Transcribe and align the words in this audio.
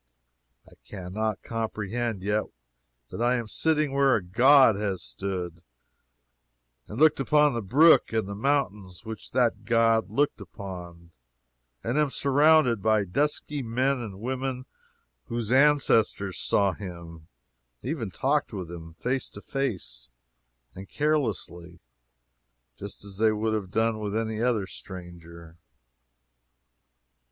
I 0.67 0.73
can 0.83 1.13
not 1.13 1.43
comprehend 1.43 2.23
yet 2.23 2.45
that 3.11 3.21
I 3.21 3.35
am 3.35 3.47
sitting 3.47 3.91
where 3.93 4.15
a 4.15 4.23
god 4.23 4.75
has 4.75 5.03
stood, 5.03 5.61
and 6.87 6.99
looking 6.99 7.23
upon 7.27 7.53
the 7.53 7.61
brook 7.61 8.11
and 8.11 8.27
the 8.27 8.33
mountains 8.33 9.05
which 9.05 9.29
that 9.33 9.63
god 9.63 10.09
looked 10.09 10.41
upon, 10.41 11.11
and 11.83 11.99
am 11.99 12.09
surrounded 12.09 12.81
by 12.81 13.03
dusky 13.05 13.61
men 13.61 13.99
and 13.99 14.19
women 14.19 14.65
whose 15.25 15.51
ancestors 15.51 16.39
saw 16.39 16.73
him, 16.73 17.27
and 17.83 17.91
even 17.91 18.09
talked 18.09 18.51
with 18.51 18.71
him, 18.71 18.93
face 18.95 19.29
to 19.29 19.39
face, 19.39 20.09
and 20.73 20.89
carelessly, 20.89 21.79
just 22.75 23.05
as 23.05 23.17
they 23.17 23.31
would 23.31 23.53
have 23.53 23.69
done 23.69 23.99
with 23.99 24.17
any 24.17 24.41
other 24.41 24.65
stranger. 24.65 25.57